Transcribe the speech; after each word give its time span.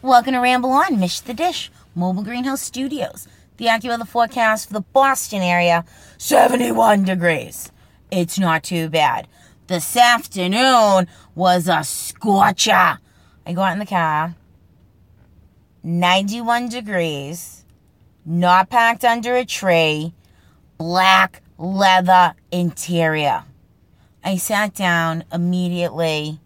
Welcome 0.00 0.34
to 0.34 0.38
Ramble 0.38 0.70
On, 0.70 1.00
Mish 1.00 1.18
the 1.18 1.34
Dish, 1.34 1.72
Mobile 1.96 2.22
Greenhouse 2.22 2.62
Studios. 2.62 3.26
The 3.56 3.64
AccuWeather 3.64 4.06
forecast 4.06 4.68
for 4.68 4.74
the 4.74 4.80
Boston 4.80 5.42
area 5.42 5.84
71 6.18 7.02
degrees. 7.02 7.72
It's 8.08 8.38
not 8.38 8.62
too 8.62 8.88
bad. 8.88 9.26
This 9.66 9.96
afternoon 9.96 11.08
was 11.34 11.66
a 11.66 11.82
scorcher. 11.82 13.00
I 13.44 13.52
go 13.52 13.62
out 13.62 13.72
in 13.72 13.80
the 13.80 13.86
car, 13.86 14.36
91 15.82 16.68
degrees, 16.68 17.64
not 18.24 18.70
packed 18.70 19.04
under 19.04 19.34
a 19.34 19.44
tree, 19.44 20.14
black 20.76 21.42
leather 21.58 22.34
interior. 22.52 23.42
I 24.22 24.36
sat 24.36 24.74
down 24.74 25.24
immediately. 25.32 26.38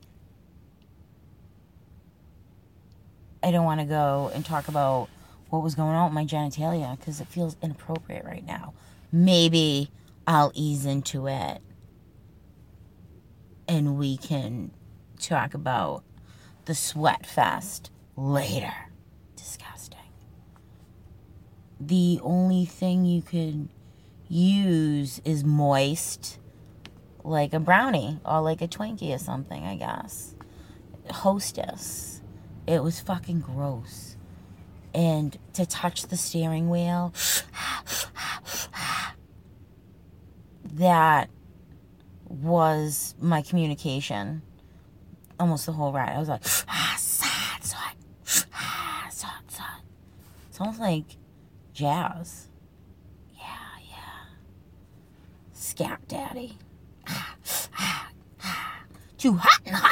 I 3.42 3.50
don't 3.50 3.64
want 3.64 3.80
to 3.80 3.86
go 3.86 4.30
and 4.34 4.44
talk 4.44 4.68
about 4.68 5.08
what 5.50 5.62
was 5.62 5.74
going 5.74 5.94
on 5.94 6.06
with 6.06 6.14
my 6.14 6.24
genitalia 6.24 6.98
because 6.98 7.20
it 7.20 7.28
feels 7.28 7.56
inappropriate 7.62 8.24
right 8.24 8.46
now. 8.46 8.74
Maybe 9.10 9.90
I'll 10.26 10.52
ease 10.54 10.86
into 10.86 11.26
it 11.26 11.60
and 13.68 13.96
we 13.96 14.16
can 14.16 14.70
talk 15.18 15.54
about 15.54 16.04
the 16.66 16.74
sweat 16.74 17.24
fest 17.24 17.90
later. 18.16 18.72
Disgusting. 19.34 19.98
The 21.80 22.20
only 22.22 22.64
thing 22.66 23.04
you 23.04 23.22
could 23.22 23.68
use 24.28 25.20
is 25.24 25.42
moist, 25.42 26.38
like 27.24 27.52
a 27.52 27.60
brownie 27.60 28.20
or 28.24 28.40
like 28.40 28.60
a 28.60 28.68
Twinkie 28.68 29.14
or 29.14 29.18
something, 29.18 29.64
I 29.64 29.76
guess. 29.76 30.34
Hostess. 31.10 32.11
It 32.66 32.82
was 32.82 33.00
fucking 33.00 33.40
gross. 33.40 34.16
And 34.94 35.36
to 35.54 35.64
touch 35.66 36.06
the 36.06 36.16
steering 36.16 36.68
wheel, 36.68 37.14
that 40.74 41.30
was 42.28 43.14
my 43.20 43.42
communication 43.42 44.42
almost 45.42 45.66
the 45.66 45.72
whole 45.72 45.92
ride. 45.92 46.10
I 46.10 46.18
was 46.20 46.28
like, 46.28 46.42
ah, 46.68 46.94
sad, 46.96 47.64
sad, 47.64 47.96
ah, 48.54 49.06
sad, 49.10 49.42
sad. 49.48 49.80
It's 50.48 50.60
almost 50.60 50.78
like 50.78 51.16
jazz. 51.72 52.48
Yeah, 53.34 53.42
yeah. 53.90 54.36
Scat 55.52 56.00
daddy. 56.06 56.58
Ah, 57.08 57.34
ah, 57.76 58.08
ah. 58.44 58.78
Too 59.18 59.34
hot 59.34 59.64
the 59.64 59.72
hot 59.74 59.91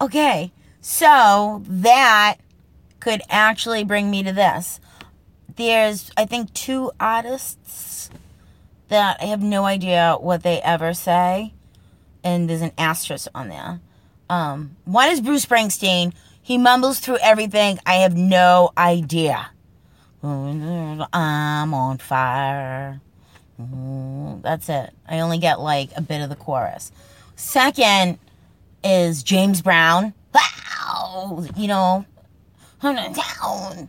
okay, 0.00 0.52
so 0.80 1.62
that 1.66 2.36
could 3.00 3.22
actually 3.28 3.84
bring 3.84 4.10
me 4.10 4.22
to 4.22 4.32
this. 4.32 4.80
There's, 5.56 6.10
I 6.16 6.24
think, 6.24 6.52
two 6.54 6.92
artists 6.98 8.10
that 8.88 9.18
I 9.20 9.26
have 9.26 9.42
no 9.42 9.64
idea 9.64 10.16
what 10.18 10.42
they 10.42 10.60
ever 10.62 10.94
say, 10.94 11.54
and 12.24 12.48
there's 12.48 12.62
an 12.62 12.72
asterisk 12.78 13.28
on 13.34 13.48
there. 13.48 13.80
Um, 14.28 14.76
one 14.84 15.10
is 15.10 15.20
Bruce 15.20 15.44
Springsteen. 15.44 16.12
He 16.40 16.56
mumbles 16.56 17.00
through 17.00 17.18
everything. 17.22 17.78
I 17.84 17.96
have 17.96 18.16
no 18.16 18.70
idea. 18.76 19.50
I'm 20.22 21.74
on 21.74 21.98
fire. 21.98 23.00
That's 24.42 24.68
it. 24.68 24.90
I 25.08 25.20
only 25.20 25.38
get 25.38 25.60
like 25.60 25.90
a 25.96 26.02
bit 26.02 26.22
of 26.22 26.28
the 26.28 26.36
chorus. 26.36 26.92
Second 27.36 28.18
is 28.82 29.22
James 29.22 29.62
Brown. 29.62 30.14
Wow, 30.34 31.46
you 31.56 31.68
know, 31.68 32.06
down. 32.82 33.88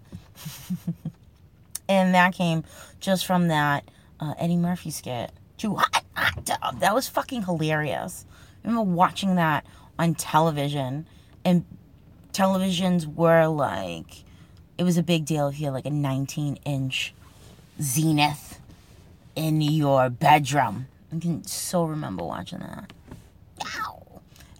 and 1.89 2.13
that 2.13 2.33
came 2.33 2.63
just 2.99 3.25
from 3.25 3.47
that 3.47 3.85
uh, 4.19 4.33
Eddie 4.37 4.57
Murphy 4.57 4.91
skit. 4.91 5.31
Too 5.57 5.75
hot, 5.75 6.03
hot 6.15 6.45
tub. 6.45 6.79
That 6.79 6.93
was 6.93 7.07
fucking 7.07 7.43
hilarious. 7.43 8.25
I 8.63 8.67
remember 8.67 8.91
watching 8.91 9.35
that 9.35 9.65
on 9.97 10.15
television, 10.15 11.07
and 11.45 11.65
televisions 12.33 13.05
were 13.05 13.47
like, 13.47 14.23
it 14.77 14.83
was 14.83 14.97
a 14.97 15.03
big 15.03 15.25
deal 15.25 15.47
if 15.47 15.59
you 15.59 15.65
had 15.65 15.73
like 15.73 15.85
a 15.85 15.91
19 15.91 16.57
inch 16.65 17.13
Zenith 17.81 18.59
in 19.35 19.61
your 19.61 20.09
bedroom. 20.09 20.87
I 21.13 21.19
can 21.19 21.45
so 21.45 21.83
remember 21.83 22.23
watching 22.23 22.59
that. 22.59 22.91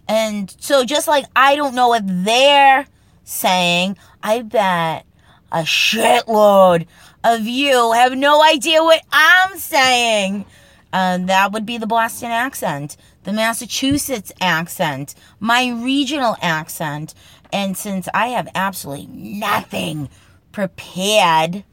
And 0.08 0.54
so, 0.58 0.84
just 0.84 1.08
like 1.08 1.24
I 1.34 1.56
don't 1.56 1.74
know 1.74 1.88
what 1.88 2.02
they're 2.06 2.86
saying, 3.24 3.96
I 4.22 4.42
bet 4.42 5.06
a 5.50 5.62
shitload 5.62 6.86
of 7.22 7.42
you 7.42 7.92
have 7.92 8.16
no 8.16 8.42
idea 8.42 8.82
what 8.82 9.02
I'm 9.12 9.58
saying. 9.58 10.44
Uh, 10.92 11.18
that 11.18 11.52
would 11.52 11.64
be 11.64 11.78
the 11.78 11.86
Boston 11.86 12.30
accent, 12.30 12.96
the 13.24 13.32
Massachusetts 13.32 14.32
accent, 14.40 15.14
my 15.40 15.68
regional 15.70 16.36
accent. 16.42 17.14
And 17.52 17.76
since 17.76 18.08
I 18.12 18.28
have 18.28 18.48
absolutely 18.54 19.06
nothing 19.06 20.10
prepared, 20.52 21.64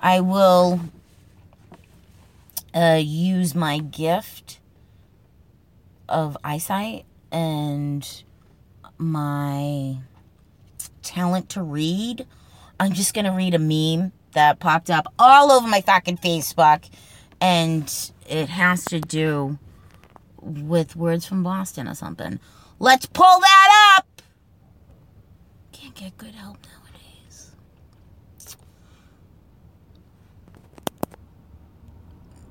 I 0.00 0.20
will 0.20 0.80
uh, 2.74 3.00
use 3.02 3.54
my 3.54 3.78
gift 3.78 4.58
of 6.08 6.36
eyesight 6.44 7.04
and 7.34 8.22
my 8.96 9.98
talent 11.02 11.48
to 11.50 11.62
read. 11.62 12.26
I'm 12.78 12.92
just 12.92 13.12
going 13.12 13.24
to 13.24 13.32
read 13.32 13.54
a 13.54 13.58
meme 13.58 14.12
that 14.32 14.60
popped 14.60 14.88
up 14.88 15.12
all 15.18 15.50
over 15.50 15.66
my 15.66 15.80
fucking 15.80 16.18
Facebook. 16.18 16.88
And 17.40 17.92
it 18.26 18.48
has 18.48 18.84
to 18.86 19.00
do 19.00 19.58
with 20.40 20.94
words 20.94 21.26
from 21.26 21.42
Boston 21.42 21.88
or 21.88 21.94
something. 21.94 22.38
Let's 22.78 23.06
pull 23.06 23.40
that 23.40 23.96
up! 23.98 24.22
Can't 25.72 25.94
get 25.94 26.16
good 26.16 26.34
help 26.34 26.58
nowadays. 26.64 27.56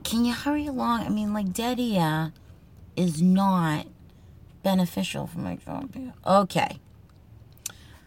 Can 0.03 0.25
you 0.25 0.33
hurry 0.33 0.67
along? 0.67 1.01
I 1.01 1.09
mean, 1.09 1.33
like, 1.33 1.53
dead 1.53 1.79
ear 1.79 2.33
is 2.95 3.21
not 3.21 3.87
beneficial 4.63 5.27
for 5.27 5.39
my 5.39 5.57
job. 5.57 5.93
Okay. 6.25 6.79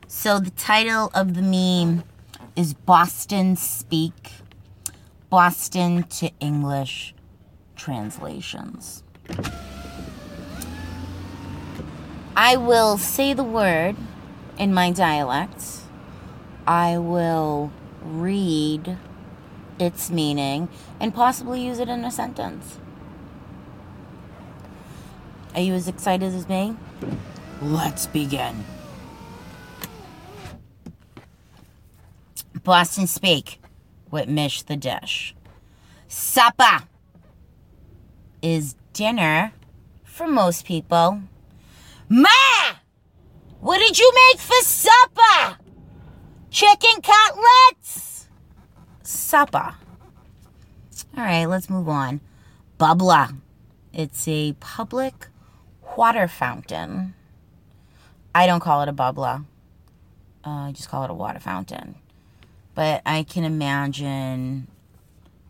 So 0.09 0.41
the 0.41 0.50
title 0.50 1.11
of 1.15 1.34
the 1.34 1.43
meme 1.43 2.05
is 2.55 2.75
Boston 2.75 3.56
Speak, 3.56 4.33
Boston 5.28 6.05
to 6.05 6.31
English 6.41 7.15
translations. 7.77 9.03
I 12.37 12.56
will 12.56 12.99
say 12.99 13.33
the 13.33 13.45
word 13.45 13.97
in 14.59 14.72
my 14.72 14.91
dialect. 14.91 15.62
I 16.66 16.99
will 16.99 17.72
read 18.03 18.99
its 19.78 20.11
meaning 20.11 20.69
and 21.00 21.15
possibly 21.15 21.65
use 21.65 21.78
it 21.78 21.89
in 21.89 22.05
a 22.05 22.11
sentence. 22.11 22.78
Are 25.56 25.62
you 25.62 25.72
as 25.72 25.89
excited 25.89 26.34
as 26.34 26.47
me? 26.50 26.77
Let's 27.62 28.06
begin. 28.06 28.62
Boston 32.62 33.06
Speak 33.06 33.59
with 34.11 34.28
Mish 34.28 34.61
the 34.61 34.77
Dish. 34.77 35.34
Supper 36.09 36.83
is 38.43 38.75
dinner 38.93 39.53
for 40.05 40.28
most 40.28 40.66
people. 40.66 41.22
Ma! 42.10 42.28
What 43.60 43.78
did 43.78 43.98
you 43.98 44.13
make 44.15 44.39
for 44.39 44.63
supper? 44.63 45.57
Chicken 46.51 47.01
cutlets? 47.03 48.28
Supper. 49.03 49.75
All 51.16 51.25
right, 51.25 51.47
let's 51.47 51.71
move 51.71 51.89
on. 51.89 52.21
Bubbler. 52.78 53.34
It's 53.95 54.28
a 54.28 54.53
public 54.60 55.28
water 55.97 56.28
fountain. 56.28 57.15
I 58.34 58.47
don't 58.47 58.60
call 58.60 58.83
it 58.83 58.89
a 58.89 58.93
bubbler. 58.93 59.45
Uh, 60.45 60.51
I 60.69 60.72
just 60.72 60.89
call 60.89 61.04
it 61.04 61.10
a 61.10 61.15
water 61.15 61.41
fountain. 61.41 61.97
But 62.75 63.03
I 63.07 63.22
can 63.22 63.45
imagine 63.45 64.69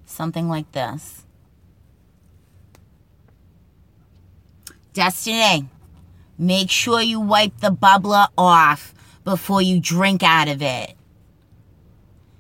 something 0.05 0.49
like 0.49 0.71
this. 0.73 1.25
Destiny, 4.93 5.69
make 6.39 6.71
sure 6.71 7.03
you 7.03 7.21
wipe 7.21 7.59
the 7.59 7.71
bubbler 7.71 8.29
off 8.39 8.95
before 9.25 9.61
you 9.61 9.81
drink 9.81 10.23
out 10.23 10.49
of 10.49 10.63
it. 10.63 10.95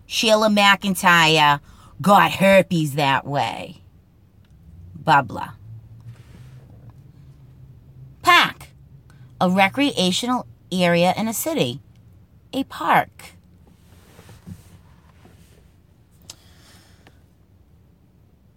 Sheila 0.06 0.48
McIntyre 0.48 1.60
got 2.00 2.32
herpes 2.32 2.94
that 2.94 3.26
way. 3.26 3.82
Bubbler. 5.02 5.52
A 9.40 9.50
recreational 9.50 10.46
area 10.72 11.14
in 11.16 11.28
a 11.28 11.34
city, 11.34 11.80
a 12.52 12.64
park. 12.64 13.32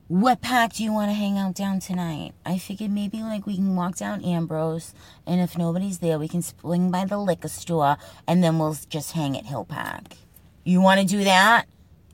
What 0.08 0.42
park 0.42 0.74
do 0.74 0.84
you 0.84 0.92
want 0.92 1.12
to 1.12 1.14
hang 1.14 1.38
out 1.38 1.54
down 1.54 1.80
tonight? 1.80 2.34
I 2.44 2.58
figured 2.58 2.90
maybe 2.90 3.22
like 3.22 3.46
we 3.46 3.58
can 3.58 3.76
walk 3.76 3.98
down 3.98 4.24
Ambrose, 4.24 4.96
and 5.28 5.40
if 5.40 5.56
nobody's 5.56 6.00
there, 6.00 6.18
we 6.18 6.28
can 6.28 6.42
swing 6.42 6.90
by 6.90 7.06
the 7.06 7.20
liquor 7.20 7.48
store, 7.48 7.98
and 8.28 8.44
then 8.44 8.58
we'll 8.58 8.76
just 8.90 9.12
hang 9.12 9.38
at 9.38 9.46
Hill 9.46 9.66
Park. 9.66 10.16
You 10.64 10.82
want 10.82 11.00
to 11.00 11.06
do 11.06 11.24
that? 11.26 11.66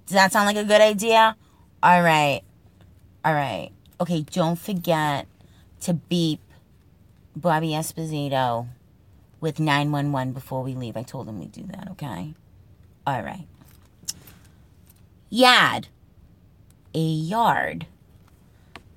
Does 0.08 0.16
that 0.16 0.34
sound 0.34 0.46
like 0.46 0.58
a 0.58 0.66
good 0.66 0.82
idea? 0.82 1.38
All 1.82 2.02
right. 2.02 2.42
All 3.24 3.34
right. 3.34 3.70
Okay, 4.02 4.24
don't 4.24 4.60
forget 4.60 5.26
to 5.82 5.94
beep 5.94 6.42
Bobby 7.36 7.70
Esposito 7.70 8.68
with 9.42 9.60
911 9.60 10.34
before 10.34 10.64
we 10.64 10.74
leave. 10.74 10.96
I 10.96 11.04
told 11.04 11.28
him 11.28 11.40
we'd 11.40 11.52
do 11.52 11.64
that, 11.64 11.90
okay? 11.92 12.34
All 13.06 13.22
right. 13.22 13.48
Yad 15.32 15.88
a 16.96 17.00
yard. 17.00 17.86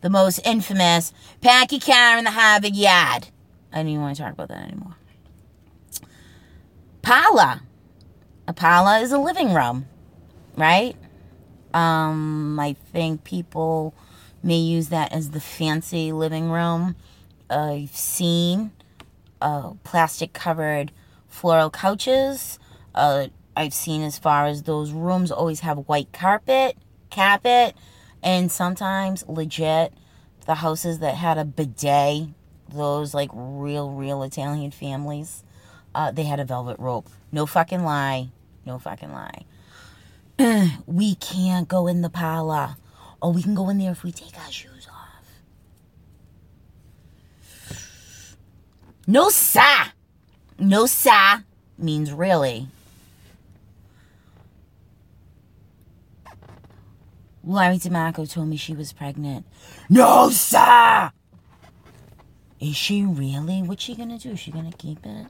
The 0.01 0.09
most 0.09 0.39
infamous 0.45 1.13
Packy 1.41 1.81
Car 1.81 2.19
in 2.19 2.25
the 2.25 2.31
Harvard 2.31 2.77
Yard. 2.77 3.29
I 3.73 3.77
don't 3.77 3.89
even 3.89 4.03
want 4.03 4.17
to 4.17 4.23
talk 4.23 4.33
about 4.33 4.49
that 4.49 4.63
anymore. 4.63 4.95
Parlor. 7.03 7.61
A 8.47 8.53
parlor 8.53 9.03
is 9.03 9.13
a 9.13 9.19
living 9.19 9.53
room, 9.53 9.87
right? 10.57 10.97
Um, 11.75 12.59
I 12.59 12.75
think 12.93 13.25
people 13.25 13.93
may 14.43 14.57
use 14.57 14.89
that 14.89 15.13
as 15.13 15.33
the 15.33 15.41
fancy 15.41 16.13
living 16.13 16.51
room. 16.51 16.95
I've 17.51 17.97
seen 17.97 18.73
uh, 19.41 19.73
plastic 19.85 20.33
covered 20.33 20.93
floral 21.29 21.71
couches. 21.71 22.59
Uh, 22.95 23.29
I've 23.57 23.75
seen 23.75 24.03
as 24.03 24.19
far 24.19 24.47
as 24.47 24.65
those 24.65 24.93
rooms 24.93 25.31
always 25.31 25.61
have 25.61 25.79
white 25.89 26.13
carpet 26.13 26.77
cap 27.11 27.43
it. 27.45 27.75
And 28.23 28.51
sometimes, 28.51 29.25
legit, 29.29 29.93
the 30.47 30.57
houses 30.57 30.99
that 31.01 31.15
had 31.15 31.39
a 31.39 31.45
bidet, 31.45 32.29
those 32.73 33.15
like 33.15 33.31
real, 33.33 33.91
real 33.91 34.23
Italian 34.23 34.71
families, 34.71 35.43
uh, 35.95 36.11
they 36.11 36.25
had 36.25 36.41
a 36.41 36.45
velvet 36.45 36.79
rope. 36.79 37.09
No 37.33 37.47
fucking 37.47 37.83
lie. 37.83 38.29
No 38.67 38.79
fucking 38.79 39.13
lie. 39.13 39.45
we 40.87 41.15
can't 41.17 41.69
go 41.69 41.87
in 41.87 42.03
the 42.03 42.11
parlor. 42.11 42.77
Or 43.21 43.33
we 43.33 43.43
can 43.43 43.55
go 43.55 43.69
in 43.69 43.79
there 43.79 43.91
if 43.91 44.05
we 44.05 44.13
take 44.13 44.39
our 44.39 44.51
shoes 44.51 44.87
off. 44.89 44.99
No, 49.11 49.31
sa. 49.31 49.87
No, 50.59 50.85
sa 50.85 51.39
means 51.79 52.13
really. 52.13 52.69
Larry 57.43 57.79
DeMarco 57.79 58.31
told 58.31 58.49
me 58.49 58.59
she 58.59 58.75
was 58.75 58.93
pregnant. 58.93 59.47
No, 59.89 60.29
sir! 60.29 61.11
Is 62.61 62.77
she 62.77 63.03
really? 63.03 63.63
What's 63.63 63.83
she 63.83 63.95
gonna 63.95 64.19
do? 64.19 64.33
Is 64.33 64.41
she 64.41 64.51
gonna 64.51 64.73
keep 64.77 64.99
it? 65.07 65.27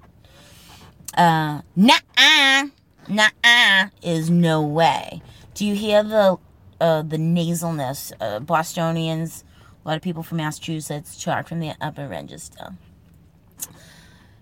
Uh, 1.14 1.60
nah-uh. 1.76 2.66
Nah-uh 3.08 3.90
is 4.02 4.28
no 4.28 4.60
way. 4.60 5.22
Do 5.54 5.64
you 5.64 5.76
hear 5.76 6.02
the, 6.02 6.36
uh, 6.80 7.02
the 7.02 7.16
nasalness? 7.16 8.12
Uh, 8.20 8.40
Bostonians, 8.40 9.44
a 9.84 9.88
lot 9.88 9.96
of 9.96 10.02
people 10.02 10.24
from 10.24 10.38
Massachusetts, 10.38 11.22
talk 11.22 11.46
from 11.46 11.60
the 11.60 11.74
upper 11.80 12.08
register. 12.08 12.74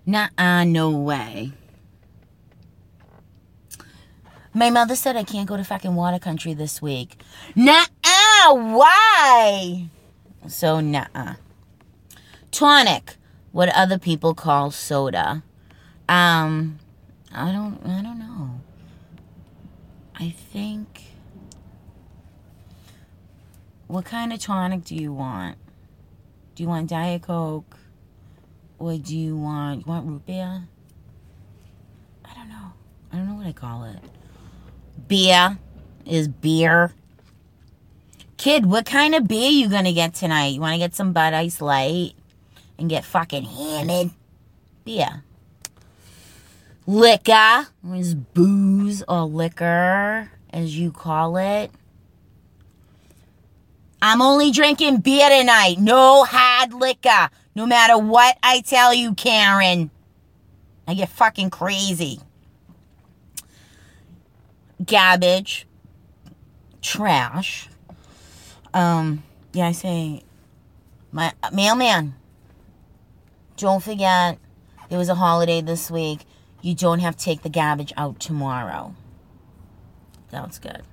Nah-uh, 0.05 0.63
no 0.63 0.89
way. 0.89 1.51
My 4.53 4.69
mother 4.69 4.95
said 4.95 5.15
I 5.15 5.23
can't 5.23 5.47
go 5.47 5.57
to 5.57 5.63
fucking 5.63 5.93
water 5.95 6.17
country 6.17 6.53
this 6.53 6.81
week. 6.81 7.21
Nah, 7.55 7.85
why? 8.47 9.89
So, 10.47 10.79
nah. 10.79 11.35
Tonic, 12.51 13.17
what 13.51 13.69
other 13.69 13.99
people 13.99 14.33
call 14.33 14.71
soda. 14.71 15.43
Um, 16.09 16.79
I 17.31 17.51
don't, 17.51 17.79
I 17.85 18.01
don't 18.01 18.17
know. 18.17 18.61
I 20.15 20.29
think. 20.29 21.03
What 23.87 24.05
kind 24.05 24.33
of 24.33 24.39
tonic 24.39 24.83
do 24.85 24.95
you 24.95 25.13
want? 25.13 25.57
Do 26.55 26.63
you 26.63 26.69
want 26.69 26.89
Diet 26.89 27.21
Coke? 27.21 27.77
Do 28.79 29.17
you 29.17 29.35
want, 29.37 29.85
you 29.85 29.91
want 29.91 30.07
root 30.07 30.25
beer? 30.25 30.63
I 32.23 32.33
don't 32.35 32.49
know. 32.49 32.73
I 33.11 33.17
don't 33.17 33.27
know 33.27 33.35
what 33.35 33.47
I 33.47 33.51
call 33.51 33.85
it. 33.85 33.97
Beer 35.07 35.57
is 36.05 36.27
beer. 36.27 36.93
Kid, 38.37 38.67
what 38.67 38.85
kind 38.85 39.15
of 39.15 39.27
beer 39.27 39.49
you 39.49 39.67
gonna 39.67 39.93
get 39.93 40.13
tonight? 40.13 40.53
You 40.53 40.61
wanna 40.61 40.77
get 40.77 40.95
some 40.95 41.11
Bud 41.11 41.33
Ice 41.33 41.59
Light 41.59 42.13
and 42.77 42.89
get 42.89 43.03
fucking 43.03 43.45
hammered? 43.45 44.11
Beer. 44.85 45.23
Liquor 46.85 47.67
is 47.93 48.13
booze 48.13 49.03
or 49.07 49.23
liquor, 49.23 50.31
as 50.51 50.77
you 50.77 50.91
call 50.91 51.35
it. 51.37 51.71
I'm 54.01 54.21
only 54.21 54.51
drinking 54.51 54.97
beer 54.99 55.27
tonight. 55.29 55.79
No 55.79 56.23
hard 56.23 56.73
liquor. 56.73 57.29
No 57.57 57.65
matter 57.65 57.97
what 57.97 58.37
I 58.43 58.61
tell 58.61 58.93
you, 58.93 59.15
Karen. 59.15 59.89
I 60.87 60.93
get 60.93 61.09
fucking 61.09 61.49
crazy 61.49 62.19
garbage, 64.85 65.65
trash. 66.83 67.67
Um, 68.75 69.23
yeah, 69.53 69.69
I 69.69 69.71
say, 69.71 70.21
my 71.11 71.33
mailman. 71.51 72.13
Don't 73.57 73.81
forget, 73.81 74.37
it 74.91 74.97
was 74.97 75.09
a 75.09 75.15
holiday 75.15 75.61
this 75.61 75.89
week. 75.89 76.19
You 76.61 76.75
don't 76.75 76.99
have 76.99 77.17
to 77.17 77.25
take 77.25 77.41
the 77.41 77.49
garbage 77.49 77.91
out 77.97 78.19
tomorrow. 78.19 78.93
Sounds 80.29 80.59
good. 80.59 80.83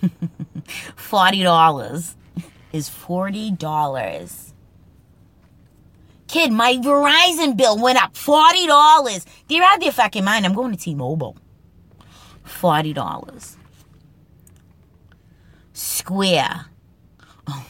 Forty 0.94 1.42
dollars 1.42 2.14
is 2.72 2.88
forty 2.88 3.50
dollars. 3.50 4.53
Kid, 6.34 6.50
my 6.50 6.74
Verizon 6.78 7.56
bill 7.56 7.78
went 7.78 8.02
up 8.02 8.16
forty 8.16 8.66
dollars. 8.66 9.24
They're 9.46 9.62
out 9.62 9.76
of 9.76 9.82
their 9.82 9.92
fucking 9.92 10.24
mind. 10.24 10.44
I'm 10.44 10.52
going 10.52 10.72
to 10.72 10.76
T-Mobile. 10.76 11.36
$40. 12.44 13.56
Square. 15.72 16.66
Oh, 17.46 17.66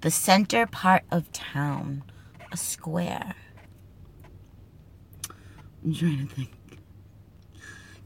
the 0.00 0.12
center 0.12 0.64
part 0.68 1.02
of 1.10 1.32
town. 1.32 2.04
A 2.52 2.56
square. 2.56 3.34
I'm 5.84 5.92
trying 5.92 6.28
to 6.28 6.34
think. 6.36 6.50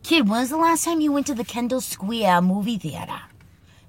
Kid, 0.02 0.26
when 0.26 0.40
was 0.40 0.48
the 0.48 0.56
last 0.56 0.84
time 0.84 1.02
you 1.02 1.12
went 1.12 1.26
to 1.26 1.34
the 1.34 1.44
Kendall 1.44 1.82
Square 1.82 2.40
movie 2.40 2.78
theater? 2.78 3.20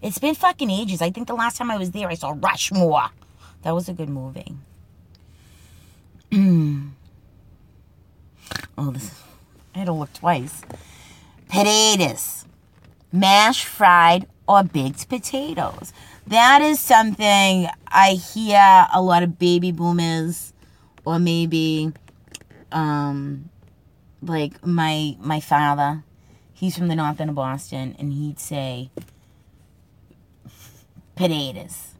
It's 0.01 0.17
been 0.17 0.36
fucking 0.36 0.70
ages. 0.70 1.01
I 1.01 1.12
think 1.12 1.27
the 1.27 1.34
last 1.34 1.56
time 1.56 1.72
I 1.72 1.77
was 1.77 1.91
there, 1.91 2.10
I 2.10 2.15
saw 2.15 2.36
Rushmore. 2.38 3.12
That 3.62 3.74
was 3.74 3.88
a 3.88 3.94
good 3.94 4.10
movie. 4.10 4.53
Oh, 8.77 8.91
this. 8.91 9.24
I 9.74 9.79
had 9.79 9.86
to 9.86 9.93
look 9.93 10.13
twice 10.13 10.63
potatoes, 11.48 12.46
mashed, 13.12 13.65
fried, 13.65 14.27
or 14.48 14.63
baked 14.63 15.07
potatoes. 15.10 15.93
That 16.27 16.62
is 16.62 16.79
something 16.79 17.67
I 17.88 18.12
hear 18.12 18.88
a 18.93 19.01
lot 19.01 19.24
of 19.24 19.39
baby 19.39 19.72
boomers, 19.72 20.53
or 21.05 21.19
maybe, 21.19 21.93
um, 22.72 23.50
like 24.22 24.65
my 24.65 25.15
my 25.19 25.39
father. 25.39 26.03
He's 26.53 26.75
from 26.75 26.88
the 26.88 26.96
north 26.96 27.22
end 27.22 27.29
of 27.29 27.36
Boston, 27.36 27.96
and 28.00 28.12
he'd 28.12 28.39
say, 28.39 28.89
potatoes. 31.15 31.93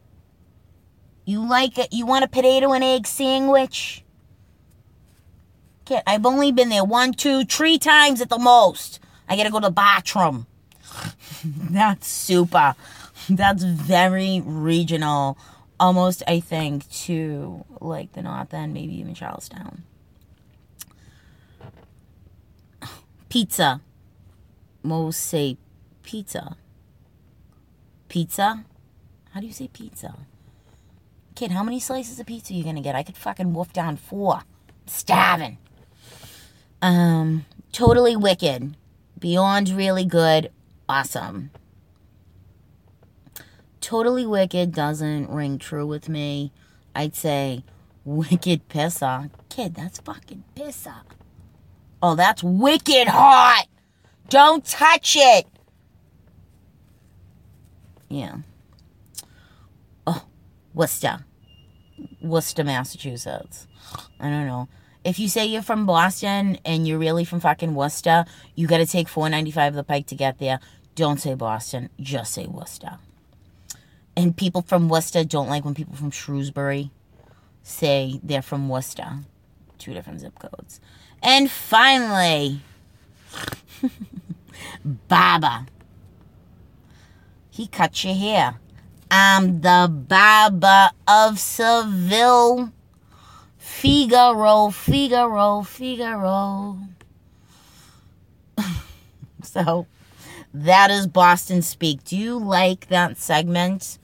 You 1.24 1.46
like 1.46 1.78
it? 1.78 1.92
You 1.92 2.06
want 2.06 2.24
a 2.24 2.28
potato 2.28 2.72
and 2.72 2.82
egg 2.82 3.06
sandwich? 3.06 4.02
I've 6.06 6.26
only 6.26 6.52
been 6.52 6.68
there 6.68 6.84
one, 6.84 7.12
two, 7.12 7.44
three 7.44 7.78
times 7.78 8.20
at 8.20 8.28
the 8.28 8.38
most. 8.38 9.00
I 9.28 9.36
gotta 9.36 9.50
go 9.50 9.60
to 9.60 9.66
the 9.66 9.72
bathroom. 9.72 10.46
That's 11.44 12.06
super. 12.06 12.74
That's 13.28 13.62
very 13.62 14.42
regional. 14.44 15.38
Almost, 15.80 16.22
I 16.26 16.40
think, 16.40 16.90
to 17.04 17.64
like 17.80 18.12
the 18.12 18.22
North 18.22 18.52
End, 18.52 18.74
maybe 18.74 18.98
even 18.98 19.14
Charlestown. 19.14 19.84
Pizza. 23.28 23.80
Most 24.82 25.20
say 25.20 25.56
pizza. 26.02 26.56
Pizza? 28.08 28.64
How 29.32 29.40
do 29.40 29.46
you 29.46 29.52
say 29.52 29.68
pizza? 29.68 30.16
Kid, 31.34 31.52
how 31.52 31.62
many 31.62 31.78
slices 31.78 32.18
of 32.18 32.26
pizza 32.26 32.52
are 32.52 32.56
you 32.56 32.64
gonna 32.64 32.80
get? 32.80 32.94
I 32.94 33.02
could 33.02 33.16
fucking 33.16 33.52
wolf 33.52 33.72
down 33.72 33.96
four 33.96 34.36
I'm 34.36 34.44
Starving. 34.86 35.58
Um, 36.80 37.44
totally 37.72 38.16
wicked. 38.16 38.76
Beyond 39.18 39.70
really 39.70 40.04
good. 40.04 40.50
Awesome. 40.88 41.50
Totally 43.80 44.26
wicked 44.26 44.72
doesn't 44.72 45.30
ring 45.30 45.58
true 45.58 45.86
with 45.86 46.08
me. 46.08 46.52
I'd 46.94 47.14
say 47.14 47.64
wicked 48.04 48.68
pissa. 48.68 49.30
Kid, 49.48 49.74
that's 49.74 49.98
fucking 49.98 50.44
pissa. 50.54 51.02
Oh, 52.02 52.14
that's 52.14 52.42
wicked 52.42 53.08
hot. 53.08 53.66
Don't 54.28 54.64
touch 54.64 55.16
it. 55.18 55.46
Yeah. 58.08 58.38
Oh, 60.06 60.24
Worcester. 60.74 61.24
Worcester, 62.22 62.64
Massachusetts. 62.64 63.66
I 64.20 64.28
don't 64.28 64.46
know. 64.46 64.68
If 65.04 65.18
you 65.18 65.28
say 65.28 65.46
you're 65.46 65.62
from 65.62 65.86
Boston 65.86 66.58
and 66.64 66.86
you're 66.86 66.98
really 66.98 67.24
from 67.24 67.40
fucking 67.40 67.74
Worcester, 67.74 68.24
you 68.54 68.66
got 68.66 68.78
to 68.78 68.86
take 68.86 69.08
495 69.08 69.74
the 69.74 69.84
pike 69.84 70.06
to 70.08 70.14
get 70.14 70.38
there. 70.38 70.60
Don't 70.94 71.20
say 71.20 71.34
Boston, 71.34 71.90
just 72.00 72.34
say 72.34 72.46
Worcester. 72.46 72.98
And 74.16 74.36
people 74.36 74.62
from 74.62 74.88
Worcester 74.88 75.22
don't 75.24 75.48
like 75.48 75.64
when 75.64 75.74
people 75.74 75.94
from 75.94 76.10
Shrewsbury 76.10 76.90
say 77.62 78.18
they're 78.22 78.42
from 78.42 78.68
Worcester. 78.68 79.20
Two 79.78 79.94
different 79.94 80.20
zip 80.20 80.36
codes. 80.38 80.80
And 81.22 81.48
finally, 81.50 82.60
Baba. 84.84 85.66
He 87.50 87.68
cut 87.68 88.02
your 88.02 88.14
hair. 88.14 88.58
I'm 89.10 89.60
the 89.60 89.88
Baba 89.90 90.92
of 91.06 91.38
Seville. 91.38 92.72
Figaro, 93.78 94.70
Figaro, 94.70 95.62
Figaro. 95.62 96.78
so 99.44 99.86
that 100.52 100.90
is 100.90 101.06
Boston 101.06 101.62
Speak. 101.62 102.02
Do 102.02 102.16
you 102.16 102.36
like 102.38 102.88
that 102.88 103.18
segment 103.18 103.98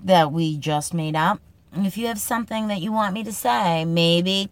that 0.00 0.32
we 0.32 0.58
just 0.58 0.92
made 0.92 1.16
up? 1.16 1.40
If 1.72 1.96
you 1.96 2.08
have 2.08 2.20
something 2.20 2.68
that 2.68 2.82
you 2.82 2.92
want 2.92 3.14
me 3.14 3.24
to 3.24 3.32
say, 3.32 3.86
maybe 3.86 4.50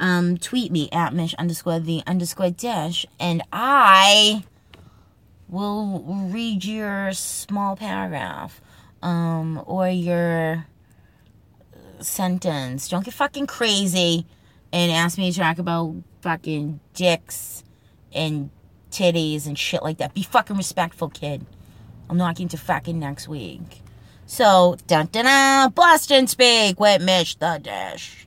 um, 0.00 0.36
tweet 0.36 0.72
me 0.72 0.88
at 0.90 1.14
Mish 1.14 1.32
underscore 1.34 1.78
the 1.78 2.02
underscore 2.08 2.50
dish, 2.50 3.06
and 3.20 3.40
I 3.52 4.42
will 5.48 6.00
read 6.28 6.64
your 6.64 7.12
small 7.12 7.76
paragraph 7.76 8.60
um, 9.00 9.62
or 9.64 9.88
your 9.88 10.66
sentence. 12.04 12.88
Don't 12.88 13.04
get 13.04 13.14
fucking 13.14 13.46
crazy 13.46 14.26
and 14.72 14.92
ask 14.92 15.18
me 15.18 15.32
to 15.32 15.38
talk 15.38 15.58
about 15.58 15.94
fucking 16.20 16.80
dicks 16.94 17.64
and 18.12 18.50
titties 18.90 19.46
and 19.46 19.58
shit 19.58 19.82
like 19.82 19.98
that. 19.98 20.14
Be 20.14 20.22
fucking 20.22 20.56
respectful, 20.56 21.08
kid. 21.08 21.44
I'm 22.08 22.16
knocking 22.16 22.48
to 22.48 22.56
fucking 22.56 22.98
next 22.98 23.28
week. 23.28 23.82
So, 24.26 24.76
dun 24.86 25.08
dun 25.12 25.24
dun, 25.24 25.70
Boston 25.72 26.26
Speak 26.26 26.80
with 26.80 27.02
Mitch 27.02 27.38
the 27.38 27.60
Dish. 27.62 28.26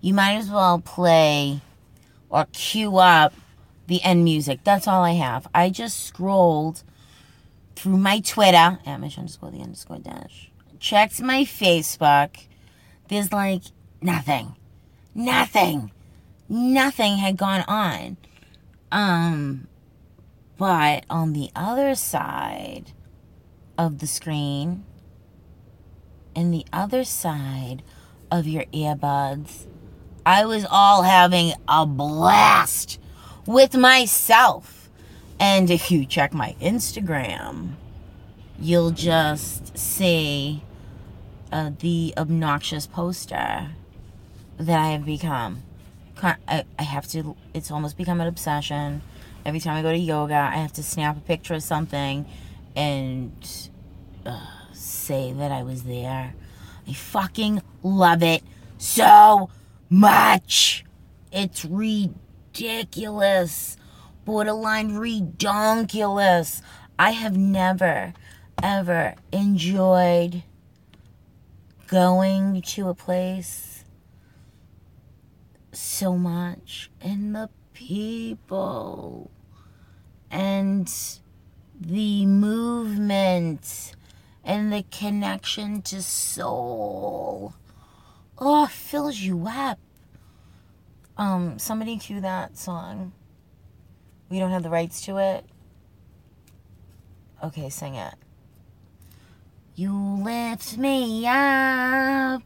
You 0.00 0.14
might 0.14 0.36
as 0.36 0.50
well 0.50 0.78
play 0.78 1.60
or 2.30 2.46
cue 2.52 2.96
up 2.98 3.34
the 3.88 4.02
end 4.02 4.22
music. 4.22 4.60
That's 4.62 4.86
all 4.86 5.02
I 5.02 5.12
have. 5.12 5.48
I 5.52 5.70
just 5.70 6.06
scrolled 6.06 6.84
through 7.76 7.98
my 7.98 8.20
Twitter 8.20 8.78
at 8.84 9.00
Mish 9.00 9.18
underscore 9.18 9.50
the 9.50 9.60
underscore 9.60 9.98
dash. 9.98 10.50
Checked 10.78 11.20
my 11.20 11.44
Facebook. 11.44 12.46
There's 13.08 13.32
like 13.32 13.62
nothing. 14.00 14.56
Nothing. 15.14 15.90
Nothing 16.48 17.18
had 17.18 17.36
gone 17.36 17.64
on. 17.68 18.16
Um 18.90 19.68
but 20.58 21.04
on 21.10 21.32
the 21.32 21.50
other 21.56 21.94
side 21.94 22.92
of 23.76 23.98
the 23.98 24.06
screen, 24.06 24.84
and 26.34 26.52
the 26.52 26.64
other 26.72 27.04
side 27.04 27.82
of 28.30 28.46
your 28.46 28.64
earbuds, 28.66 29.66
I 30.24 30.46
was 30.46 30.66
all 30.70 31.02
having 31.02 31.52
a 31.68 31.84
blast 31.86 32.98
with 33.46 33.74
myself 33.74 34.81
and 35.42 35.70
if 35.72 35.90
you 35.90 36.06
check 36.06 36.32
my 36.32 36.54
Instagram, 36.60 37.72
you'll 38.60 38.92
just 38.92 39.76
see 39.76 40.62
uh, 41.50 41.72
the 41.80 42.14
obnoxious 42.16 42.86
poster 42.86 43.70
that 44.56 44.78
I 44.78 44.92
have 44.92 45.04
become. 45.04 45.64
I, 46.22 46.64
have 46.78 47.08
to, 47.08 47.34
it's 47.52 47.72
almost 47.72 47.96
become 47.96 48.20
an 48.20 48.28
obsession. 48.28 49.02
Every 49.44 49.58
time 49.58 49.76
I 49.76 49.82
go 49.82 49.90
to 49.90 49.98
yoga, 49.98 50.36
I 50.36 50.58
have 50.58 50.72
to 50.74 50.82
snap 50.84 51.16
a 51.16 51.20
picture 51.20 51.54
of 51.54 51.64
something 51.64 52.24
and 52.76 53.32
uh, 54.24 54.46
say 54.72 55.32
that 55.32 55.50
I 55.50 55.64
was 55.64 55.82
there. 55.82 56.34
I 56.86 56.92
fucking 56.92 57.62
love 57.82 58.22
it 58.22 58.44
so 58.78 59.50
much. 59.90 60.84
It's 61.32 61.64
ridiculous 61.64 62.16
borderline 64.24 64.92
redonkulous. 64.92 66.62
I 66.98 67.10
have 67.10 67.36
never, 67.36 68.14
ever 68.62 69.14
enjoyed 69.32 70.42
going 71.88 72.62
to 72.62 72.88
a 72.88 72.94
place 72.94 73.84
so 75.72 76.16
much 76.16 76.90
and 77.00 77.34
the 77.34 77.50
people 77.74 79.30
and 80.30 80.90
the 81.80 82.24
movement 82.26 83.94
and 84.44 84.72
the 84.72 84.84
connection 84.90 85.82
to 85.82 86.02
soul. 86.02 87.54
Oh, 88.38 88.66
fills 88.66 89.18
you 89.18 89.46
up. 89.48 89.78
Um, 91.16 91.58
somebody 91.58 91.98
cue 91.98 92.20
that 92.20 92.56
song. 92.56 93.12
We 94.32 94.38
don't 94.38 94.50
have 94.50 94.62
the 94.62 94.70
rights 94.70 95.02
to 95.02 95.18
it? 95.18 95.44
Okay, 97.44 97.68
sing 97.68 97.96
it. 97.96 98.14
You 99.74 99.92
lift 99.92 100.78
me 100.78 101.26
up. 101.26 102.42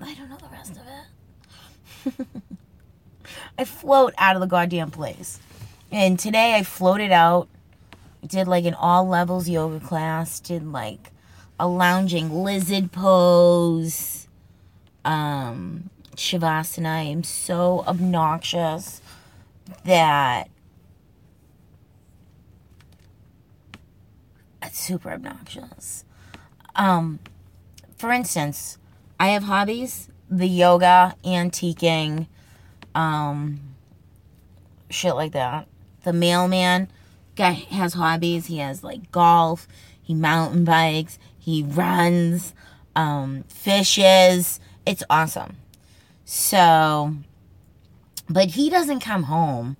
I 0.00 0.14
don't 0.14 0.28
know 0.28 0.36
the 0.36 0.48
rest 0.50 0.72
of 0.72 2.16
it. 2.18 2.26
I 3.58 3.64
float 3.64 4.14
out 4.18 4.34
of 4.34 4.40
the 4.40 4.48
goddamn 4.48 4.90
place. 4.90 5.38
And 5.92 6.18
today 6.18 6.56
I 6.56 6.64
floated 6.64 7.12
out, 7.12 7.46
did 8.26 8.48
like 8.48 8.64
an 8.64 8.74
all 8.74 9.06
levels 9.06 9.48
yoga 9.48 9.78
class, 9.78 10.40
did 10.40 10.66
like 10.66 11.12
a 11.60 11.68
lounging 11.68 12.42
lizard 12.42 12.90
pose, 12.90 14.26
um, 15.04 15.88
Shavasana. 16.16 16.86
I 16.86 17.00
am 17.02 17.22
so 17.22 17.84
obnoxious 17.86 19.00
that 19.84 20.48
it's 24.62 24.78
super 24.78 25.10
obnoxious. 25.10 26.04
Um, 26.74 27.20
for 27.96 28.10
instance, 28.10 28.78
I 29.18 29.28
have 29.28 29.44
hobbies: 29.44 30.08
the 30.30 30.48
yoga, 30.48 31.14
antiquing, 31.24 32.26
um, 32.94 33.60
shit 34.90 35.14
like 35.14 35.32
that. 35.32 35.68
The 36.02 36.12
mailman 36.12 36.88
guy 37.36 37.52
has 37.52 37.94
hobbies. 37.94 38.46
He 38.46 38.58
has 38.58 38.84
like 38.84 39.10
golf. 39.10 39.66
He 40.02 40.14
mountain 40.14 40.64
bikes. 40.64 41.18
He 41.38 41.62
runs. 41.62 42.54
Um, 42.96 43.44
fishes. 43.48 44.60
It's 44.86 45.02
awesome. 45.10 45.56
So, 46.24 47.14
but 48.28 48.50
he 48.50 48.70
doesn't 48.70 49.00
come 49.00 49.24
home. 49.24 49.76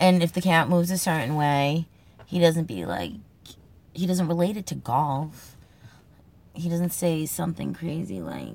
And 0.00 0.22
if 0.22 0.32
the 0.32 0.40
cat 0.40 0.68
moves 0.68 0.90
a 0.90 0.98
certain 0.98 1.34
way, 1.34 1.86
he 2.26 2.38
doesn't 2.38 2.66
be 2.66 2.84
like, 2.84 3.12
he 3.92 4.06
doesn't 4.06 4.28
relate 4.28 4.56
it 4.56 4.66
to 4.66 4.74
golf. 4.76 5.56
He 6.54 6.68
doesn't 6.68 6.92
say 6.92 7.26
something 7.26 7.74
crazy 7.74 8.20
like, 8.20 8.54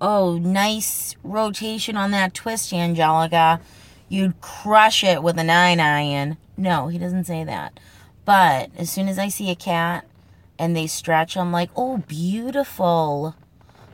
oh, 0.00 0.38
nice 0.38 1.16
rotation 1.22 1.96
on 1.96 2.10
that 2.10 2.34
twist, 2.34 2.72
Angelica. 2.72 3.60
You'd 4.08 4.40
crush 4.40 5.04
it 5.04 5.22
with 5.22 5.38
a 5.38 5.44
nine 5.44 5.80
iron. 5.80 6.36
No, 6.56 6.88
he 6.88 6.98
doesn't 6.98 7.24
say 7.24 7.44
that. 7.44 7.80
But 8.24 8.70
as 8.76 8.90
soon 8.90 9.08
as 9.08 9.18
I 9.18 9.28
see 9.28 9.50
a 9.50 9.54
cat 9.54 10.06
and 10.58 10.76
they 10.76 10.86
stretch, 10.86 11.36
I'm 11.36 11.52
like, 11.52 11.70
oh, 11.74 11.98
beautiful 11.98 13.34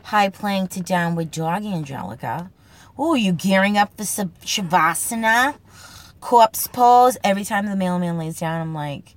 high 0.07 0.29
plank 0.29 0.71
to 0.71 0.81
downward 0.81 1.33
dog, 1.33 1.65
Angelica. 1.65 2.49
Oh, 2.97 3.15
you 3.15 3.33
gearing 3.33 3.77
up 3.77 3.97
for 3.97 4.05
Shavasana? 4.05 5.57
Corpse 6.21 6.69
pose. 6.69 7.17
Every 7.25 7.45
time 7.45 7.67
the 7.67 7.75
mailman 7.75 8.17
lays 8.17 8.39
down, 8.39 8.61
I'm 8.61 8.73
like, 8.73 9.17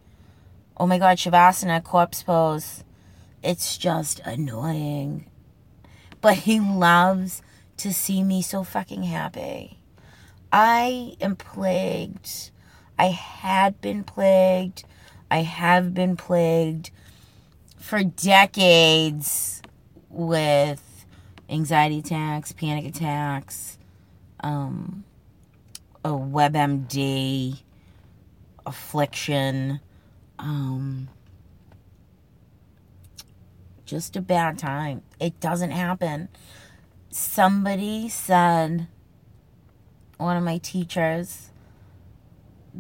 Oh 0.77 0.87
my 0.87 0.97
god, 0.97 1.17
Shavasana, 1.17 1.83
corpse 1.83 2.23
pose. 2.23 2.83
It's 3.43 3.77
just 3.77 4.19
annoying. 4.21 5.29
But 6.21 6.37
he 6.37 6.59
loves 6.59 7.43
to 7.77 7.93
see 7.93 8.23
me 8.23 8.41
so 8.41 8.63
fucking 8.63 9.03
happy. 9.03 9.77
I 10.51 11.15
am 11.21 11.35
plagued. 11.35 12.49
I 12.97 13.07
had 13.07 13.79
been 13.79 14.03
plagued. 14.03 14.85
I 15.29 15.43
have 15.43 15.93
been 15.93 16.17
plagued 16.17 16.89
for 17.77 18.03
decades 18.03 19.58
with 20.09 21.05
anxiety 21.49 21.99
attacks, 21.99 22.51
panic 22.51 22.85
attacks, 22.85 23.77
um, 24.41 25.03
a 26.03 26.09
WebMD, 26.09 27.61
affliction, 28.65 29.79
um, 30.37 31.09
just 33.85 34.15
a 34.15 34.21
bad 34.21 34.57
time. 34.57 35.01
It 35.19 35.39
doesn't 35.39 35.71
happen. 35.71 36.29
Somebody 37.09 38.07
said, 38.07 38.87
one 40.17 40.37
of 40.37 40.43
my 40.43 40.59
teachers, 40.59 41.49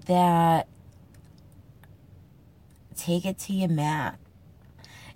that 0.05 0.67
take 2.95 3.25
it 3.25 3.39
to 3.39 3.53
your 3.53 3.69
mat. 3.69 4.19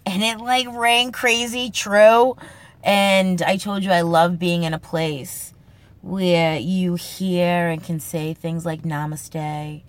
And 0.05 0.24
it 0.24 0.39
like 0.39 0.67
rang 0.69 1.12
crazy 1.12 1.72
true. 1.72 2.36
And 2.83 3.41
I 3.41 3.57
told 3.57 3.83
you 3.83 3.91
I 3.91 4.01
love 4.01 4.38
being 4.38 4.63
in 4.63 4.74
a 4.74 4.79
place 4.79 5.53
where 6.01 6.57
you 6.57 6.95
hear 6.95 7.69
and 7.69 7.81
can 7.81 8.00
say 8.00 8.33
things 8.33 8.65
like 8.65 8.81
namaste, 8.81 9.83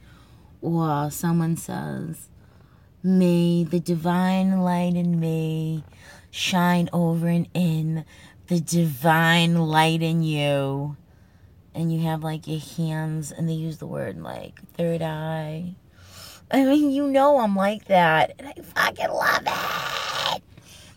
or 0.63 1.11
someone 1.11 1.57
says, 1.57 2.29
May 3.03 3.65
the 3.65 3.81
divine 3.81 4.61
light 4.61 4.95
in 4.95 5.19
me 5.19 5.85
shine 6.31 6.89
over 6.93 7.27
and 7.27 7.49
in 7.53 8.05
the 8.47 8.61
divine 8.61 9.57
light 9.57 10.03
in 10.03 10.23
you. 10.23 10.97
And 11.75 11.93
you 11.93 12.01
have 12.03 12.23
like 12.23 12.47
your 12.47 12.61
hands, 12.61 13.33
and 13.33 13.49
they 13.49 13.55
use 13.55 13.79
the 13.79 13.87
word 13.87 14.23
like 14.23 14.61
third 14.75 15.03
eye. 15.03 15.75
I 16.51 16.65
mean, 16.65 16.91
you 16.91 17.07
know, 17.09 17.39
I'm 17.41 17.57
like 17.57 17.87
that, 17.87 18.35
and 18.39 18.49
I 18.49 18.53
fucking 18.61 19.09
love 19.09 19.43
it. 19.47 20.43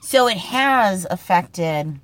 So 0.01 0.27
it 0.27 0.37
has 0.37 1.05
affected 1.09 1.99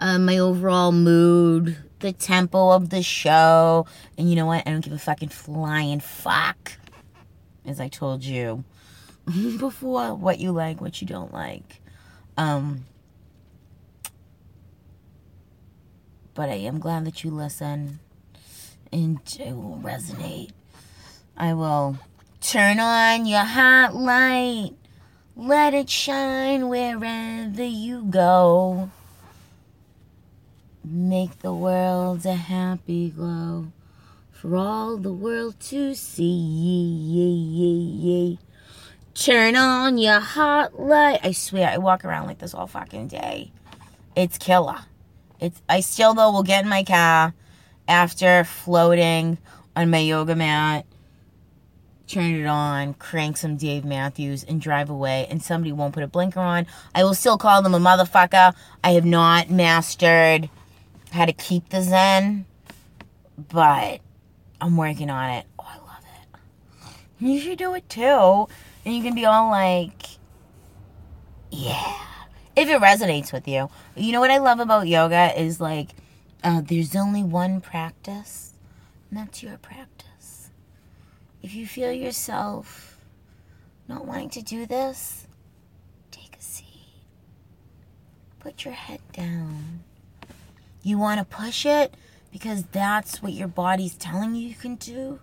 uh, 0.00 0.18
my 0.18 0.38
overall 0.38 0.92
mood, 0.92 1.76
the 2.00 2.12
tempo 2.12 2.70
of 2.70 2.90
the 2.90 3.02
show, 3.02 3.86
and 4.18 4.28
you 4.28 4.36
know 4.36 4.46
what? 4.46 4.66
I 4.66 4.70
don't 4.70 4.80
give 4.80 4.92
a 4.92 4.98
fucking 4.98 5.28
flying 5.28 6.00
fuck 6.00 6.72
as 7.64 7.80
I 7.80 7.88
told 7.88 8.24
you 8.24 8.64
before, 9.58 10.14
what 10.14 10.38
you 10.38 10.52
like, 10.52 10.80
what 10.80 11.00
you 11.00 11.06
don't 11.06 11.32
like. 11.32 11.80
Um, 12.36 12.86
but 16.34 16.48
I 16.48 16.54
am 16.54 16.80
glad 16.80 17.04
that 17.06 17.22
you 17.22 17.30
listen 17.30 18.00
and 18.92 19.20
it 19.38 19.54
will 19.54 19.80
resonate. 19.82 20.50
I 21.36 21.52
will 21.54 21.98
turn 22.40 22.78
on 22.78 23.26
your 23.26 23.44
hot 23.44 23.94
light. 23.94 24.70
Let 25.36 25.74
it 25.74 25.90
shine 25.90 26.68
wherever 26.68 27.64
you 27.64 28.04
go. 28.04 28.90
Make 30.84 31.40
the 31.40 31.52
world 31.52 32.24
a 32.24 32.34
happy 32.34 33.10
glow 33.10 33.72
for 34.30 34.56
all 34.56 34.96
the 34.96 35.12
world 35.12 35.58
to 35.60 35.94
see. 35.94 36.22
Ye, 36.22 37.30
ye, 37.30 37.68
ye, 37.72 38.38
Turn 39.14 39.56
on 39.56 39.98
your 39.98 40.20
hot 40.20 40.78
light. 40.78 41.20
I 41.22 41.32
swear, 41.32 41.68
I 41.68 41.78
walk 41.78 42.04
around 42.04 42.26
like 42.26 42.38
this 42.38 42.52
all 42.52 42.66
fucking 42.66 43.08
day. 43.08 43.50
It's 44.14 44.38
killer. 44.38 44.80
It's. 45.40 45.60
I 45.68 45.80
still 45.80 46.14
though 46.14 46.30
will 46.30 46.42
get 46.42 46.64
in 46.64 46.68
my 46.68 46.84
car 46.84 47.34
after 47.88 48.44
floating 48.44 49.38
on 49.74 49.90
my 49.90 49.98
yoga 49.98 50.36
mat, 50.36 50.86
turn 52.06 52.34
it 52.34 52.46
on, 52.46 52.94
crank 52.94 53.36
some 53.36 53.56
Dave 53.56 53.84
Matthews, 53.84 54.44
and 54.44 54.60
drive 54.60 54.90
away. 54.90 55.26
And 55.30 55.42
somebody 55.42 55.72
won't 55.72 55.94
put 55.94 56.02
a 56.02 56.08
blinker 56.08 56.40
on. 56.40 56.66
I 56.94 57.04
will 57.04 57.14
still 57.14 57.38
call 57.38 57.62
them 57.62 57.74
a 57.74 57.78
motherfucker. 57.78 58.54
I 58.82 58.90
have 58.90 59.04
not 59.04 59.50
mastered 59.50 60.50
how 61.12 61.26
to 61.26 61.32
keep 61.32 61.68
the 61.68 61.82
zen, 61.82 62.44
but 63.36 64.00
I'm 64.60 64.76
working 64.76 65.10
on 65.10 65.30
it. 65.30 65.46
Oh, 65.58 65.66
I 65.66 65.76
love 65.76 66.04
it. 66.22 67.24
You 67.24 67.40
should 67.40 67.58
do 67.58 67.74
it 67.74 67.88
too. 67.88 68.48
And 68.84 68.94
you 68.94 69.02
can 69.02 69.14
be 69.14 69.24
all 69.24 69.50
like, 69.50 70.06
yeah. 71.50 71.96
If 72.56 72.68
it 72.68 72.80
resonates 72.80 73.32
with 73.32 73.48
you. 73.48 73.68
You 73.96 74.12
know 74.12 74.20
what 74.20 74.30
I 74.30 74.38
love 74.38 74.60
about 74.60 74.86
yoga 74.86 75.40
is 75.40 75.60
like, 75.60 75.90
uh, 76.44 76.60
there's 76.60 76.94
only 76.94 77.22
one 77.22 77.60
practice, 77.60 78.52
and 79.10 79.18
that's 79.18 79.42
your 79.42 79.56
practice. 79.56 79.93
If 81.44 81.54
you 81.54 81.66
feel 81.66 81.92
yourself 81.92 82.96
not 83.86 84.06
wanting 84.06 84.30
to 84.30 84.42
do 84.42 84.64
this, 84.64 85.26
take 86.10 86.34
a 86.38 86.42
seat. 86.42 87.04
Put 88.40 88.64
your 88.64 88.72
head 88.72 89.00
down. 89.12 89.80
You 90.82 90.96
want 90.96 91.18
to 91.18 91.26
push 91.26 91.66
it 91.66 91.98
because 92.32 92.62
that's 92.72 93.22
what 93.22 93.34
your 93.34 93.46
body's 93.46 93.94
telling 93.94 94.34
you 94.34 94.48
you 94.48 94.54
can 94.54 94.76
do? 94.76 95.20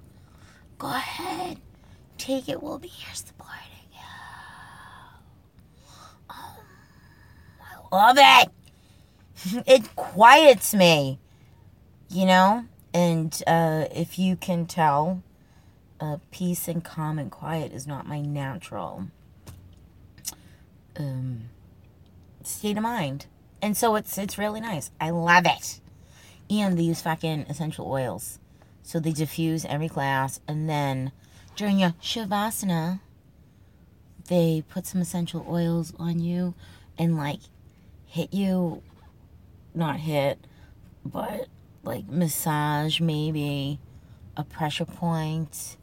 Go 0.78 0.90
ahead. 0.90 1.58
Take 2.20 2.48
it. 2.48 2.62
We'll 2.62 2.78
be 2.78 2.88
here 2.88 3.16
supporting 3.16 3.90
you. 3.92 4.00
Oh, 6.30 6.60
I 7.92 7.96
love 7.96 8.18
it. 8.20 9.64
it 9.68 9.96
quiets 9.96 10.76
me, 10.76 11.18
you 12.10 12.28
know? 12.28 12.66
And 12.94 13.42
uh, 13.48 13.86
if 13.92 14.20
you 14.20 14.36
can 14.36 14.68
tell, 14.68 15.24
peace 16.32 16.68
and 16.68 16.84
calm 16.84 17.20
and 17.20 17.32
quiet 17.32 17.72
is 17.72 17.86
not 17.86 18.08
my 18.08 18.22
natural 18.22 19.08
um, 20.98 21.50
state 22.44 22.78
of 22.78 22.84
mind. 22.84 23.28
And 23.62 23.78
so 23.78 23.96
it's 23.96 24.18
it's 24.18 24.38
really 24.38 24.62
nice. 24.62 24.92
I 25.00 25.12
love 25.12 25.46
it. 25.46 25.80
And 26.50 26.78
they 26.78 26.84
use 26.84 27.02
fucking 27.02 27.46
essential 27.50 27.88
oils. 27.90 28.40
So 28.84 29.00
they 29.00 29.12
diffuse 29.12 29.64
every 29.66 29.88
class 29.88 30.40
and 30.48 30.68
then 30.68 31.12
during 31.56 31.80
your 31.80 31.94
shavasana 32.02 33.00
they 34.28 34.64
put 34.70 34.86
some 34.86 35.02
essential 35.02 35.46
oils 35.48 35.94
on 36.00 36.20
you 36.20 36.54
and 36.98 37.18
like 37.18 37.40
hit 38.06 38.34
you 38.34 38.82
not 39.74 40.00
hit 40.00 40.40
but 41.06 41.48
like 41.84 42.08
massage 42.08 43.00
maybe 43.00 43.80
a 44.36 44.44
pressure 44.44 44.86
point 44.86 45.78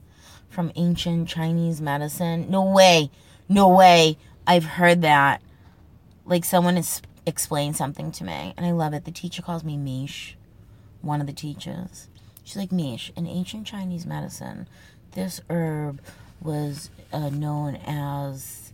from 0.49 0.73
ancient 0.77 1.29
Chinese 1.29 1.81
medicine. 1.81 2.51
No 2.51 2.65
way. 2.65 3.11
No 3.49 3.69
way. 3.69 4.19
I've 4.47 4.65
heard 4.65 5.03
that. 5.03 5.43
Like 6.25 6.45
someone 6.45 6.77
has 6.77 7.03
explained 7.27 7.77
something 7.77 8.11
to 8.13 8.25
me 8.25 8.55
and 8.57 8.67
I 8.67 8.73
love 8.73 8.95
it. 8.95 9.05
The 9.05 9.11
teacher 9.11 9.43
calls 9.43 9.65
me 9.65 9.77
Mish, 9.77 10.37
one 11.01 11.21
of 11.21 11.27
the 11.27 11.33
teachers. 11.33 12.09
She's 12.45 12.57
like, 12.57 12.73
Mish, 12.73 13.13
in 13.15 13.27
ancient 13.27 13.67
Chinese 13.67 14.07
medicine, 14.07 14.69
this 15.13 15.41
herb 15.51 16.01
was 16.41 16.91
uh, 17.13 17.29
known 17.31 17.77
as 17.87 18.73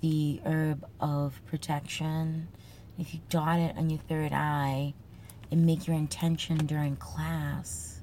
the 0.00 0.40
herb 0.44 0.86
of 1.00 1.40
protection. 1.46 2.48
If 2.98 3.12
you 3.12 3.20
dot 3.28 3.58
it 3.58 3.76
on 3.76 3.90
your 3.90 3.98
third 4.00 4.32
eye 4.32 4.94
and 5.50 5.66
make 5.66 5.86
your 5.86 5.96
intention 5.96 6.64
during 6.64 6.96
class, 6.96 8.00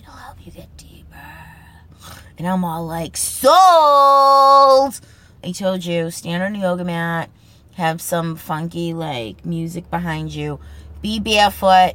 it'll 0.00 0.12
help 0.12 0.44
you 0.44 0.52
get 0.52 0.76
deeper. 0.76 1.59
And 2.38 2.46
I'm 2.46 2.64
all 2.64 2.86
like, 2.86 3.16
sold! 3.16 5.00
I 5.44 5.52
told 5.52 5.84
you, 5.84 6.10
stand 6.10 6.42
on 6.42 6.54
a 6.54 6.58
yoga 6.58 6.84
mat, 6.84 7.30
have 7.74 8.00
some 8.00 8.36
funky 8.36 8.92
like 8.92 9.44
music 9.44 9.90
behind 9.90 10.34
you, 10.34 10.60
be 11.02 11.18
barefoot 11.18 11.94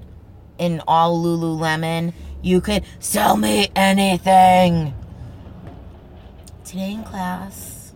in 0.58 0.82
all 0.88 1.24
Lululemon. 1.24 2.14
You 2.42 2.62
could 2.62 2.84
sell 3.00 3.38
me 3.38 3.70
anything. 3.76 4.94
Today 6.64 6.94
in 6.94 7.04
class, 7.04 7.94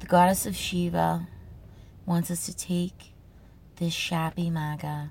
the 0.00 0.06
goddess 0.06 0.46
of 0.46 0.56
Shiva 0.56 1.26
wants 2.06 2.30
us 2.30 2.46
to 2.46 2.56
take 2.56 3.12
this 3.76 3.92
shabby 3.92 4.50
maga 4.50 5.10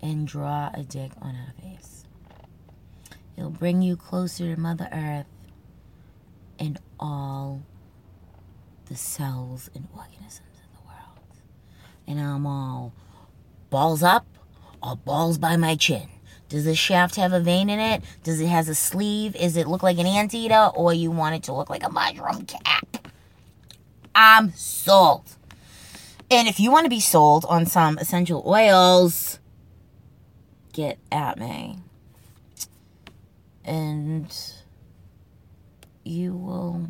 and 0.00 0.26
draw 0.26 0.70
a 0.74 0.82
dick 0.82 1.12
on 1.20 1.34
her 1.34 1.52
face. 1.60 2.01
It'll 3.36 3.50
bring 3.50 3.82
you 3.82 3.96
closer 3.96 4.54
to 4.54 4.60
Mother 4.60 4.88
Earth 4.92 5.26
and 6.58 6.78
all 7.00 7.62
the 8.86 8.96
cells 8.96 9.70
and 9.74 9.88
organisms 9.96 10.40
in 10.56 10.70
the 10.74 10.86
world. 10.86 11.36
And 12.06 12.20
I'm 12.20 12.46
all 12.46 12.92
balls 13.70 14.02
up 14.02 14.26
or 14.82 14.96
balls 14.96 15.38
by 15.38 15.56
my 15.56 15.76
chin. 15.76 16.08
Does 16.48 16.66
the 16.66 16.74
shaft 16.74 17.16
have 17.16 17.32
a 17.32 17.40
vein 17.40 17.70
in 17.70 17.80
it? 17.80 18.04
Does 18.22 18.40
it 18.40 18.48
has 18.48 18.68
a 18.68 18.74
sleeve? 18.74 19.34
Is 19.36 19.56
it 19.56 19.66
look 19.66 19.82
like 19.82 19.98
an 19.98 20.06
anteater 20.06 20.70
or 20.74 20.92
you 20.92 21.10
want 21.10 21.34
it 21.34 21.42
to 21.44 21.54
look 21.54 21.70
like 21.70 21.82
a 21.82 21.90
mushroom 21.90 22.44
cap? 22.44 23.08
I'm 24.14 24.52
sold. 24.52 25.36
And 26.30 26.48
if 26.48 26.60
you 26.60 26.70
want 26.70 26.84
to 26.84 26.90
be 26.90 27.00
sold 27.00 27.46
on 27.46 27.64
some 27.64 27.96
essential 27.98 28.42
oils, 28.46 29.38
get 30.72 30.98
at 31.10 31.38
me. 31.38 31.78
And 33.64 34.34
you 36.04 36.34
will 36.34 36.88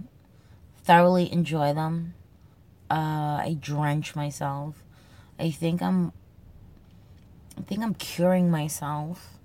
thoroughly 0.84 1.32
enjoy 1.32 1.74
them. 1.74 2.14
Uh, 2.90 3.40
I 3.40 3.56
drench 3.60 4.14
myself. 4.14 4.82
I 5.38 5.50
think 5.50 5.82
I'm 5.82 6.12
I 7.56 7.62
think 7.62 7.82
I'm 7.82 7.94
curing 7.94 8.50
myself. 8.50 9.38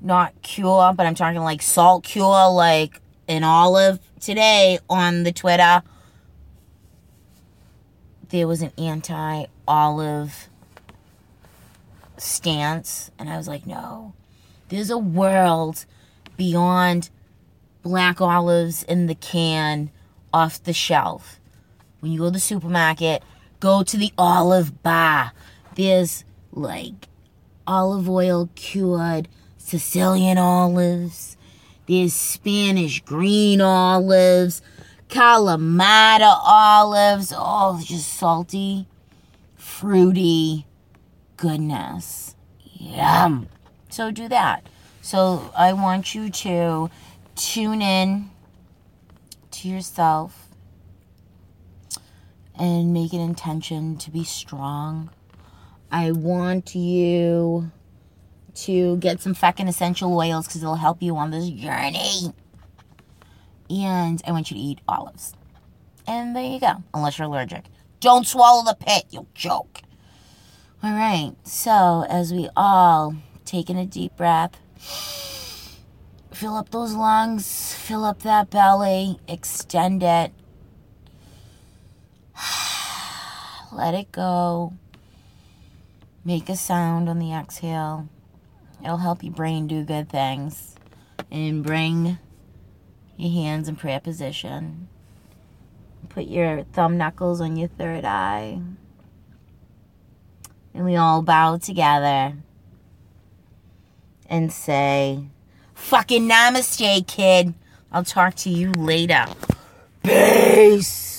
Not 0.00 0.40
cure, 0.42 0.92
but 0.94 1.06
I'm 1.06 1.14
talking 1.14 1.40
like 1.40 1.62
salt 1.62 2.04
cure, 2.04 2.50
like 2.50 3.00
an 3.28 3.44
olive 3.44 4.00
today 4.18 4.78
on 4.88 5.22
the 5.22 5.32
Twitter. 5.32 5.82
There 8.30 8.46
was 8.46 8.62
an 8.62 8.72
anti 8.78 9.44
olive 9.66 10.48
stance, 12.16 13.10
and 13.18 13.28
I 13.28 13.36
was 13.36 13.48
like, 13.48 13.66
no, 13.66 14.14
there's 14.68 14.90
a 14.90 14.98
world 14.98 15.84
beyond 16.40 17.10
black 17.82 18.18
olives 18.18 18.82
in 18.84 19.08
the 19.08 19.14
can 19.14 19.90
off 20.32 20.62
the 20.62 20.72
shelf. 20.72 21.38
When 21.98 22.12
you 22.12 22.20
go 22.20 22.24
to 22.28 22.30
the 22.30 22.40
supermarket, 22.40 23.22
go 23.60 23.82
to 23.82 23.96
the 23.98 24.10
olive 24.16 24.82
bar. 24.82 25.32
There's 25.74 26.24
like 26.50 27.08
olive 27.66 28.08
oil 28.08 28.48
cured 28.54 29.28
Sicilian 29.58 30.38
olives. 30.38 31.36
There's 31.86 32.14
Spanish 32.14 33.02
green 33.02 33.60
olives, 33.60 34.62
Kalamata 35.10 36.40
olives. 36.42 37.34
Oh, 37.36 37.82
just 37.84 38.14
salty, 38.14 38.86
fruity 39.56 40.64
goodness. 41.36 42.34
Yum. 42.62 43.46
So 43.90 44.10
do 44.10 44.26
that. 44.28 44.64
So 45.02 45.50
I 45.56 45.72
want 45.72 46.14
you 46.14 46.30
to 46.30 46.90
tune 47.34 47.82
in 47.82 48.30
to 49.50 49.68
yourself 49.68 50.48
and 52.58 52.92
make 52.92 53.12
an 53.12 53.20
intention 53.20 53.96
to 53.96 54.10
be 54.10 54.24
strong. 54.24 55.10
I 55.90 56.12
want 56.12 56.74
you 56.74 57.72
to 58.54 58.96
get 58.98 59.20
some 59.20 59.34
fucking 59.34 59.68
essential 59.68 60.16
oils 60.16 60.46
because 60.46 60.62
it'll 60.62 60.76
help 60.76 61.02
you 61.02 61.16
on 61.16 61.30
this 61.30 61.48
journey. 61.48 62.34
And 63.70 64.22
I 64.26 64.32
want 64.32 64.50
you 64.50 64.56
to 64.56 64.62
eat 64.62 64.80
olives. 64.86 65.34
And 66.06 66.36
there 66.36 66.44
you 66.44 66.60
go, 66.60 66.82
unless 66.92 67.18
you're 67.18 67.26
allergic. 67.26 67.64
Don't 68.00 68.26
swallow 68.26 68.64
the 68.64 68.74
pit, 68.74 69.04
you'll 69.10 69.28
choke. 69.34 69.80
All 70.82 70.92
right, 70.92 71.34
so 71.44 72.04
as 72.08 72.32
we 72.32 72.48
all 72.56 73.14
take 73.44 73.70
in 73.70 73.76
a 73.76 73.86
deep 73.86 74.16
breath, 74.16 74.58
fill 74.80 76.56
up 76.56 76.70
those 76.70 76.94
lungs, 76.94 77.74
fill 77.74 78.04
up 78.04 78.20
that 78.22 78.48
belly, 78.48 79.18
extend 79.28 80.02
it, 80.02 80.32
let 83.72 83.94
it 83.94 84.10
go. 84.10 84.72
Make 86.24 86.48
a 86.48 86.56
sound 86.56 87.08
on 87.08 87.18
the 87.18 87.32
exhale. 87.32 88.08
It'll 88.82 88.98
help 88.98 89.22
your 89.22 89.32
brain 89.32 89.66
do 89.66 89.84
good 89.84 90.08
things. 90.08 90.74
And 91.30 91.62
bring 91.62 92.18
your 93.16 93.32
hands 93.32 93.68
in 93.68 93.76
prayer 93.76 94.00
position. 94.00 94.88
Put 96.08 96.24
your 96.24 96.64
thumb 96.72 96.96
knuckles 96.96 97.40
on 97.40 97.56
your 97.56 97.68
third 97.68 98.04
eye. 98.04 98.60
And 100.74 100.84
we 100.84 100.96
all 100.96 101.22
bow 101.22 101.58
together 101.58 102.34
and 104.30 104.52
say, 104.52 105.24
Fucking 105.74 106.28
namaste, 106.28 107.06
kid. 107.06 107.52
I'll 107.92 108.04
talk 108.04 108.36
to 108.36 108.50
you 108.50 108.72
later. 108.72 109.26
Peace. 110.04 111.09